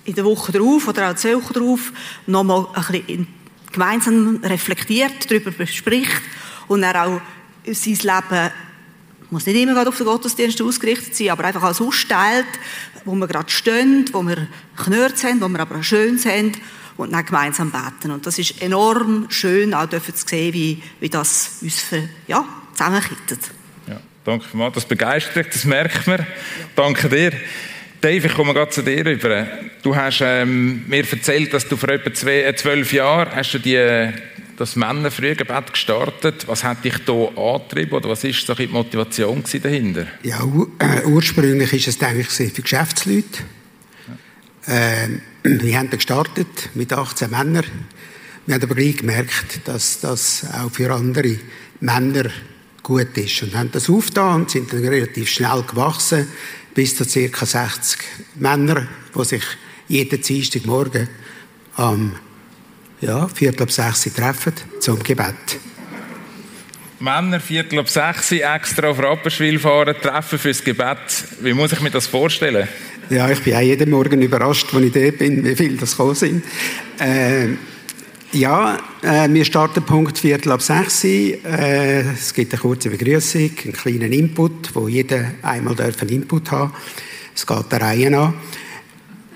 [0.06, 1.92] in der Woche drauf oder auch zwei Wochen drauf
[2.28, 3.28] nochmal ein bisschen
[3.72, 6.22] gemeinsam reflektiert, darüber bespricht
[6.68, 7.22] und dann auch
[7.66, 8.52] sein Leben
[9.32, 12.48] muss nicht immer gerade auf den Gottesdienst ausgerichtet sein, aber einfach als austeilt,
[13.06, 16.54] wo wir gerade stehen, wo wir Knörz haben, wo wir aber auch Schönes haben
[16.98, 18.12] und dann gemeinsam beten.
[18.12, 22.44] Und das ist enorm schön, auch zu sehen, wie, wie das uns für, ja,
[22.80, 23.40] zusammenkittet.
[23.88, 26.20] Ja, danke mal, das begeistert, das merkt man.
[26.20, 26.26] Ja.
[26.76, 27.32] Danke dir.
[28.02, 29.46] Dave, ich komme gerade zu dir rüber.
[29.82, 33.60] Du hast ähm, mir erzählt, dass du vor etwa zwei, äh, zwölf Jahren hast du
[33.60, 34.10] die,
[34.56, 36.48] das Männerfrühgebet gestartet.
[36.48, 40.08] Was hat dich da angetrieben oder was ist so die Motivation dahinter?
[40.24, 40.42] Ja,
[40.80, 43.44] äh, ursprünglich ist es denke ich für Geschäftsleute.
[44.68, 44.74] Ja.
[44.74, 45.10] Äh,
[45.44, 47.66] wir haben gestartet mit 18 Männern.
[48.46, 51.36] Wir haben aber gleich gemerkt, dass das auch für andere
[51.82, 52.30] Männer
[52.84, 56.28] gut ist und haben das aufgetan und sind dann relativ schnell gewachsen
[56.74, 57.46] bis zu ca.
[57.46, 58.00] 60
[58.36, 59.44] Männer, die sich
[59.88, 61.10] jeden Dienstagmorgen
[61.76, 62.16] am
[63.02, 65.60] ja, Viertel ab sechs treffen zum Gebet.
[67.00, 70.98] Männer, Viertel ab sechs, extra auf Rapperswil fahren, treffen fürs Gebet.
[71.42, 72.68] Wie muss ich mir das vorstellen?
[73.10, 76.16] Ja, ich bin auch jeden Morgen überrascht, als ich da bin, wie viele das gekommen
[76.16, 76.44] sind.
[77.00, 77.48] Äh,
[78.32, 81.04] ja, äh, wir starten Punkt Viertel ab sechs.
[81.04, 86.74] Äh, es gibt eine kurze Begrüßung, einen kleinen Input, wo jeder einmal einen Input haben
[87.36, 88.34] Es geht der Reihe an.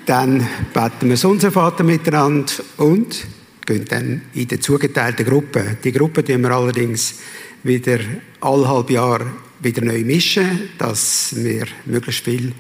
[0.06, 3.26] Dann beten wir Unser Vater miteinander und
[3.66, 5.78] gehen dann in die zugeteilten Gruppe.
[5.84, 7.16] Die Gruppe tun wir allerdings
[7.64, 8.00] wieder
[8.42, 9.22] alle halb Jahr
[9.62, 12.52] wieder neu mischen, dass wir möglichst viel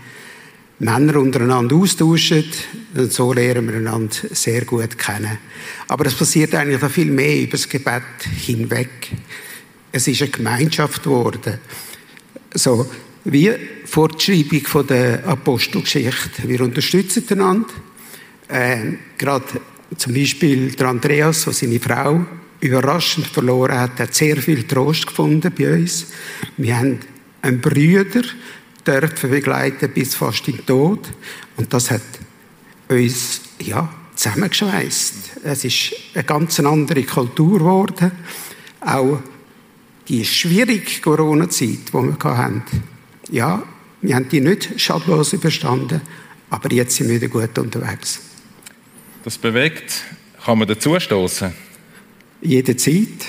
[0.83, 2.45] Männer untereinander austauschen.
[2.95, 5.37] Und so lernen wir einander sehr gut kennen.
[5.87, 8.03] Aber es passiert eigentlich noch viel mehr über das Gebet
[8.45, 9.11] hinweg.
[9.91, 11.59] Es ist eine Gemeinschaft geworden.
[12.53, 12.89] So,
[13.25, 13.51] wie
[13.85, 16.47] vor der Schreibung der Apostelgeschichte.
[16.47, 17.69] Wir unterstützen einander.
[18.47, 19.45] Äh, gerade
[19.97, 22.25] zum Beispiel der Andreas, der seine Frau
[22.59, 26.07] überraschend verloren hat, hat sehr viel Trost gefunden bei uns.
[26.57, 26.99] Wir haben
[27.41, 28.23] einen Brüder,
[28.85, 31.09] dürfen begleiten bis fast in den Tod.
[31.57, 32.01] Und das hat
[32.89, 35.13] uns ja, zusammengeschweißt.
[35.43, 38.11] Es ist eine ganz andere Kultur geworden.
[38.81, 39.19] Auch
[40.07, 42.63] die schwierige Corona-Zeit, die wir hatten,
[43.31, 43.63] ja,
[44.01, 46.01] wir haben die nicht schadlos überstanden,
[46.49, 48.19] aber jetzt sind wir wieder gut unterwegs.
[49.23, 50.03] Das bewegt.
[50.43, 51.53] Kann man dazu stoßen?
[52.41, 53.27] Jederzeit.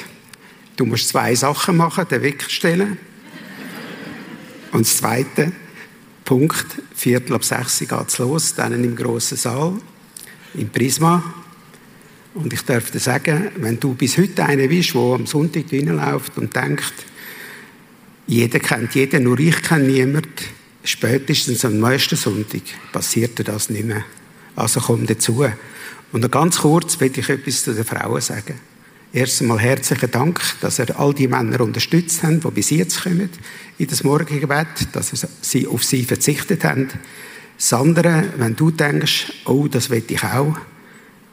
[0.77, 2.99] Du musst zwei Sachen machen: den Wecker stellen
[4.75, 5.53] und das zweite,
[6.25, 9.75] Punkt, Viertel ab sechs geht es los, dann im grossen Saal,
[10.55, 11.23] im Prisma.
[12.35, 16.37] Und ich darf dir sagen, wenn du bis heute einer bist, der am Sonntag reinläuft
[16.39, 16.93] und denkt,
[18.27, 20.33] jeder kennt jeden, nur ich kenne niemanden,
[20.83, 24.05] spätestens am nächsten Sonntag passiert dir das nicht mehr.
[24.57, 25.47] Also komm dazu.
[26.11, 28.59] Und ganz kurz will ich etwas zu den Frauen sagen.
[29.15, 33.31] Erst einmal herzlichen Dank, dass ihr all die Männer unterstützt habt, die bis jetzt kommen
[33.79, 36.89] in das Morgengebet, dass sie auf sie verzichtet haben.
[37.57, 40.57] Das andere, wenn du denkst, oh, das will ich auch,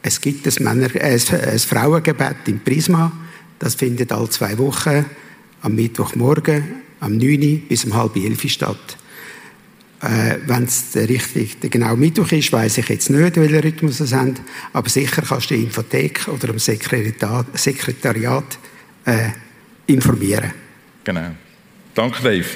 [0.00, 1.18] es gibt ein, Männer, äh,
[1.50, 3.10] ein Frauengebet im Prisma,
[3.58, 5.04] das findet alle zwei Wochen
[5.62, 6.62] am Mittwochmorgen,
[7.00, 7.62] am 9.
[7.68, 8.96] bis um halb 11 statt.
[10.02, 14.00] Äh, Wenn es der richtige, der genau Mittwoch ist, weiß ich jetzt nicht, welchen Rhythmus
[14.00, 14.34] es haben.
[14.72, 18.58] Aber sicher kannst du die Infothek oder im Sekretariat, Sekretariat
[19.04, 19.28] äh,
[19.86, 20.52] informieren.
[21.04, 21.30] Genau.
[21.94, 22.46] Danke, Dave.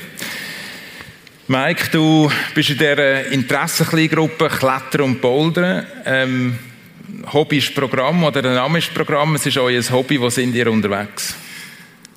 [1.46, 5.86] Mike, du bist in dieser Interessenkleingruppe Klettern und Bouldern.
[6.04, 6.58] Ähm,
[7.32, 9.36] Hobby ist Programm oder der Name ist Programm.
[9.36, 10.20] Es ist euer Hobby.
[10.20, 11.36] Wo sind ihr unterwegs?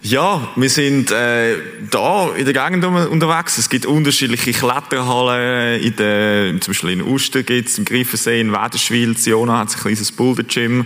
[0.01, 1.57] Ja, wir sind äh,
[1.91, 3.57] da in der Gegend unterwegs.
[3.57, 5.81] Es gibt unterschiedliche Kletterhallen.
[5.81, 9.79] In der, zum Beispiel in Uster gibt es, im Griffensee, in Wäderschwil, Ziona hat ein
[9.79, 10.85] kleines Boulder-Gym.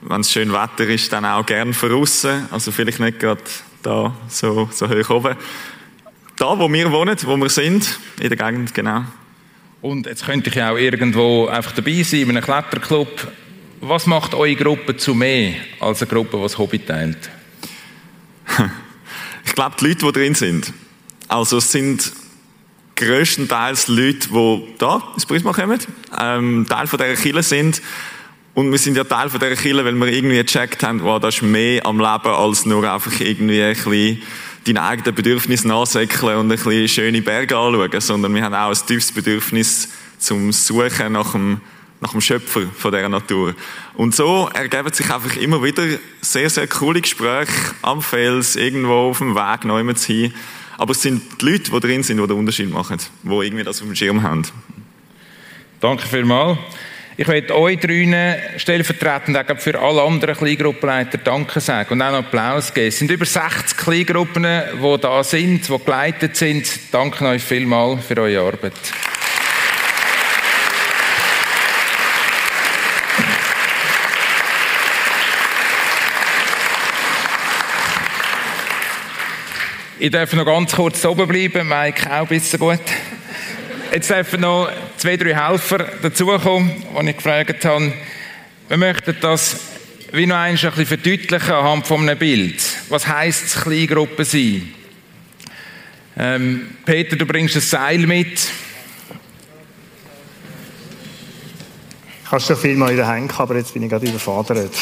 [0.00, 2.48] Wenn es schön Wetter ist, dann auch gern draussen.
[2.50, 3.40] Also vielleicht nicht gerade
[3.84, 5.36] da so, so hoch oben.
[6.36, 9.04] Da, wo wir wohnen, wo wir sind, in der Gegend, genau.
[9.80, 13.30] Und jetzt könnte ich ja auch irgendwo einfach dabei sein, in einem Kletterclub.
[13.80, 17.30] Was macht eure Gruppe zu mehr als eine Gruppe, die das Hobby teilt?
[19.42, 20.72] Ich glaube, die Leute, die drin sind,
[21.26, 22.12] also es sind
[22.96, 25.78] größtenteils Leute, die da ins Prisma kommen,
[26.20, 27.80] ähm, Teil von dieser Kille sind.
[28.52, 31.36] Und wir sind ja Teil von dieser Kille, weil wir irgendwie gecheckt haben, wow, das
[31.36, 34.22] ist mehr am Leben als nur einfach irgendwie ein bisschen
[34.66, 38.86] deine eigenen Bedürfnisse nachsäckeln und ein bisschen schöne Berge anschauen, sondern wir haben auch ein
[38.86, 41.60] tiefes Bedürfnis zum Suchen nach dem
[42.00, 43.54] nach dem Schöpfer von dieser Natur.
[43.94, 45.84] Und so ergeben sich einfach immer wieder
[46.20, 50.34] sehr, sehr coole Gespräche am Fels, irgendwo auf dem Weg, neu hin.
[50.78, 53.82] Aber es sind die Leute, die drin sind, die den Unterschied machen, die irgendwie das
[53.82, 54.46] auf dem Schirm haben.
[55.80, 56.58] Danke vielmals.
[57.20, 62.24] Ich möchte euch drinnen stellvertretend auch für alle anderen Kleingruppenleiter Danke sagen und auch einen
[62.24, 62.88] Applaus geben.
[62.88, 66.66] Es sind über 60 Kleingruppen, die da sind, die geleitet sind.
[66.92, 68.72] Danke euch vielmals für eure Arbeit.
[80.02, 82.80] Ich darf noch ganz kurz oben bleiben, Mike auch ein bisschen gut.
[83.92, 87.92] Jetzt dürfen noch zwei, drei Helfer dazukommen, die ich gefragt habe.
[88.68, 89.56] Wir möchten das
[90.12, 92.62] wie noch ein bisschen verdeutlichen anhand von einem Bild.
[92.88, 94.72] Was heisst es, Kleingruppe sein?
[96.16, 98.40] Ähm, Peter, du bringst ein Seil mit.
[102.24, 104.72] Ich habe schon viel mal in den Händen, aber jetzt bin ich gerade überfordert.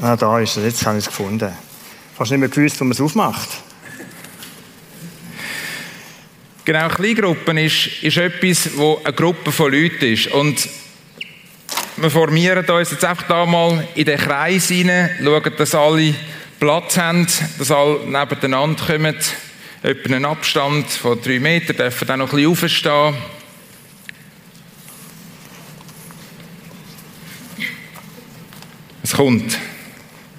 [0.00, 1.65] Ah, da ist es, jetzt habe ich es gefunden.
[2.18, 3.48] Hast du nicht mehr gewusst, wo man es aufmacht?
[6.64, 10.28] Genau, Kleingruppen ist, ist etwas, wo eine Gruppe von Leuten ist.
[10.28, 10.66] Und
[11.98, 16.14] wir formieren uns jetzt einfach da mal in den Kreis hinein, schauen, dass alle
[16.58, 17.26] Platz haben,
[17.58, 19.14] dass alle nebeneinander kommen.
[19.82, 23.14] Etwa einen Abstand von drei Metern, dürfen dann noch ein bisschen aufstehen.
[29.02, 29.58] Es kommt.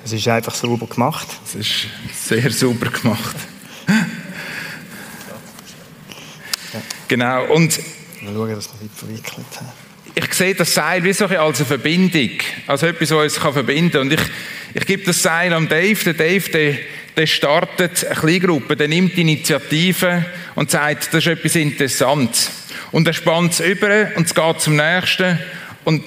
[0.07, 1.27] Es ist einfach sauber gemacht.
[1.45, 3.35] Es ist sehr sauber gemacht.
[7.09, 7.43] genau.
[7.47, 7.77] Und
[8.21, 9.67] Mal schauen, dass wir nicht verwickelt haben.
[10.15, 12.29] ich sehe das Seil wie so ein als eine Verbindung,
[12.67, 14.01] als etwas, was uns verbinden kann.
[14.03, 14.21] Und ich,
[14.75, 16.01] ich gebe das Seil am Dave.
[16.05, 16.75] Der Dave, der,
[17.17, 20.23] der startet eine Kleingruppe, der nimmt die Initiative
[20.55, 22.49] und sagt, das ist etwas Interessantes.
[22.93, 25.37] Und er spannt es über und es geht zum Nächsten.
[25.83, 26.05] Und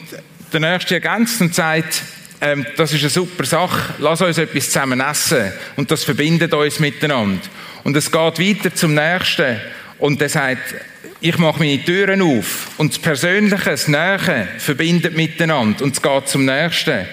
[0.55, 2.03] der Nächste ergänzt und sagt,
[2.41, 5.53] ähm, das ist eine super Sache, lass uns etwas zusammen essen.
[5.77, 7.41] Und das verbindet uns miteinander.
[7.85, 9.61] Und es geht weiter zum Nächsten.
[9.99, 10.75] Und der sagt,
[11.21, 12.71] ich mache meine Türen auf.
[12.79, 15.85] Und das Persönliche, das Nähe verbindet miteinander.
[15.85, 17.07] Und es geht zum Nächsten.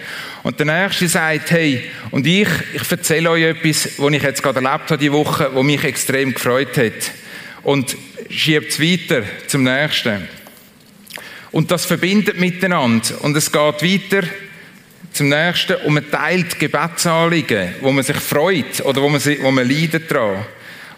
[0.43, 4.63] Und der Nächste sagt, hey, und ich, ich erzähle euch etwas, was ich jetzt gerade
[4.63, 7.11] erlebt habe, die Woche, was mich extrem gefreut hat.
[7.63, 7.97] Und
[8.29, 10.25] schiebt es weiter zum Nächsten.
[11.51, 13.21] Und das verbindet miteinander.
[13.23, 14.23] Und es geht weiter
[15.17, 19.49] zum Nächsten und man teilt Gebetsanliegen, wo man sich freut oder wo man, sich, wo
[19.51, 20.45] man leidet daran.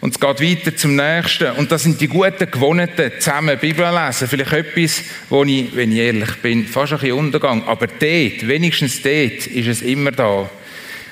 [0.00, 1.50] Und es geht weiter zum Nächsten.
[1.52, 4.28] Und das sind die guten Gewohnheiten, zusammen Bibel lesen.
[4.28, 7.66] Vielleicht etwas, wo ich, wenn ich ehrlich bin, fast ein bisschen Untergang.
[7.66, 10.48] Aber dort, wenigstens dort, ist es immer da.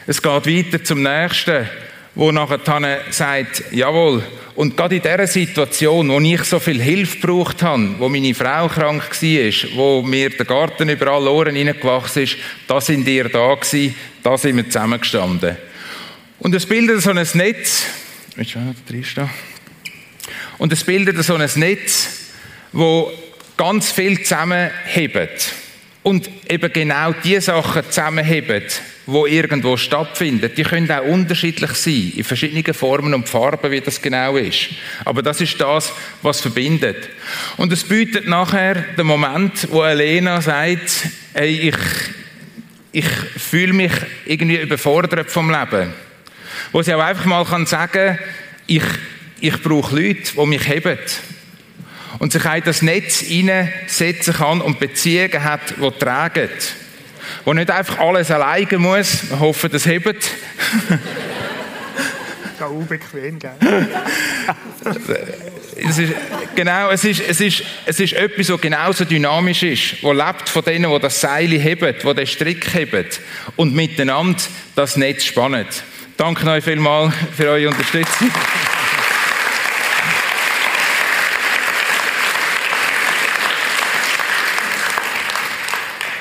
[0.06, 1.68] Es geht weiter zum Nächsten,
[2.14, 4.22] wo nachher sagt, jawohl.
[4.54, 8.66] Und gerade in dieser Situation, wo ich so viel Hilfe gebraucht habe, wo meine Frau
[8.68, 13.94] krank war, wo mir der Garten überall Ohren hineingewachsen ist, da sind ihr da gewesen,
[14.22, 15.56] da sind wir zusammengestanden.
[16.40, 17.84] Und es bildet so ein Netz,
[18.38, 19.30] Willst du auch noch reinstehen?
[20.58, 22.08] Und es bildet so ein Netz,
[22.72, 23.10] wo
[23.56, 25.52] ganz viel zusammenhebt.
[26.08, 30.50] Und eben genau die Sachen zusammenhebt, wo irgendwo stattfinden.
[30.56, 34.70] Die können auch unterschiedlich sein, in verschiedenen Formen und Farben, wie das genau ist.
[35.04, 35.92] Aber das ist das,
[36.22, 37.08] was verbindet.
[37.56, 41.76] Und es bietet nachher den Moment, wo Elena sagt, hey, ich,
[42.92, 43.92] ich fühle mich
[44.24, 45.92] irgendwie überfordert vom Leben
[46.72, 48.18] wo sie auch einfach mal kann sagen
[48.66, 48.82] ich,
[49.40, 50.98] ich brauche Leute, die mich heben.
[52.18, 56.48] Und sich in das Netz hineinsetzen kann und Beziehungen hat, die tragen.
[57.44, 59.30] Wo nicht einfach alles alleine muss.
[59.30, 60.30] Wir hoffen, das hebt.
[62.60, 63.52] Auch unbequem, gell?
[65.76, 66.12] es ist,
[66.56, 70.64] genau, es ist, es, ist, es ist etwas, das genauso dynamisch ist, wo lebt von
[70.64, 73.06] denen, die das Seil heben, die den Strick heben
[73.56, 74.42] und miteinander
[74.74, 75.66] das Netz spannen.
[76.16, 78.30] Danke euch vielmals für eure Unterstützung.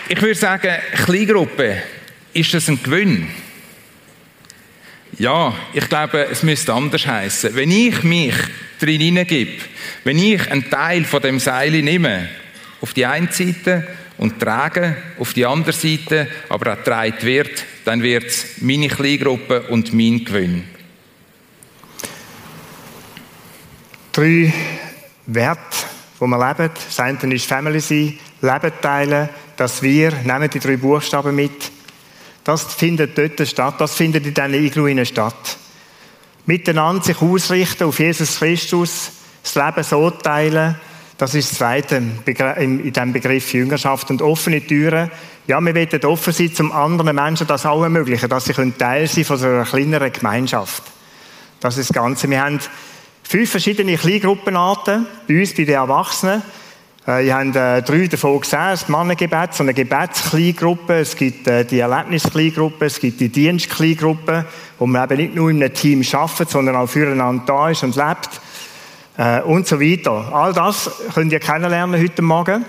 [0.09, 0.73] Ich würde sagen,
[1.05, 1.81] Kleingruppe,
[2.31, 3.27] ist das ein Gewinn?
[5.17, 7.53] Ja, ich glaube, es müsste anders heißen.
[7.55, 8.35] Wenn ich mich
[8.79, 9.63] drin hineingebe,
[10.05, 12.29] wenn ich einen Teil von dem Seil nehme,
[12.79, 13.85] auf die eine Seite
[14.17, 19.63] und trage, auf die andere Seite aber auch getragen wird, dann wird es meine Kleingruppe
[19.63, 20.63] und mein Gewinn.
[24.13, 24.53] Drei
[25.25, 25.77] Werte,
[26.21, 26.73] die wir leben.
[26.73, 31.71] Das eine ist Family sein, Leben teilen, dass wir, nehmen die drei Buchstaben mit.
[32.43, 35.57] Das findet dort statt, das findet in diesen Iglu statt.
[36.45, 39.11] Miteinander sich ausrichten auf Jesus Christus,
[39.43, 40.75] das Leben so teilen,
[41.17, 45.09] das ist das Zweite in diesem Begriff Jüngerschaft und offene Türen.
[45.47, 49.25] Ja, wir wollen offen sein, zum anderen Menschen das auch ermöglichen, dass sie Teil sein
[49.25, 50.83] von so einer kleineren Gemeinschaft.
[51.59, 52.29] Das ist das Ganze.
[52.29, 52.59] Wir haben
[53.23, 56.43] fünf verschiedene Kleingruppenarten bei uns, bei den Erwachsenen.
[57.07, 61.63] Äh, ihr habt äh, drei davon gesehen, das Mannengebet, so eine Gebetskleingruppe, es gibt äh,
[61.63, 64.45] die Erlebniskleingruppe, es gibt die Dienstkleingruppe,
[64.77, 67.95] wo man eben nicht nur in einem Team arbeitet, sondern auch füreinander da ist und
[67.95, 68.41] lebt
[69.45, 70.31] und so weiter.
[70.31, 72.65] All das könnt ihr kennenlernen heute Morgen,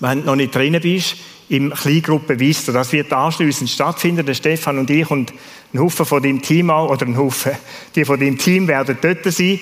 [0.00, 1.16] wenn du noch nicht drin bist.
[1.48, 2.72] im Kleingruppe Vista.
[2.72, 4.26] Das wird anschliessend stattfinden.
[4.26, 5.32] Der Stefan und ich und
[5.72, 7.52] ein Haufen von deinem Team auch, oder ein Haufen,
[7.94, 9.60] die von deinem Team werden dort sein.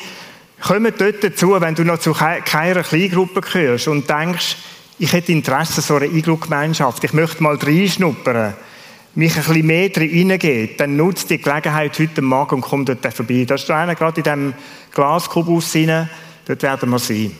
[0.60, 4.56] Kommen dort dazu, wenn du noch zu keiner Kleingruppe gehörst und denkst,
[4.98, 8.54] ich hätte Interesse an so einer Iglu-Gemeinschaft, ich möchte mal reinschnuppern,
[9.14, 13.44] mich ein bisschen mehr reingeben, dann nutzt die Gelegenheit heute Morgen und komm dort vorbei.
[13.46, 14.54] Da ist einer gerade in diesem
[14.92, 16.10] Glaskubus rein,
[16.46, 17.32] dort werden wir sein.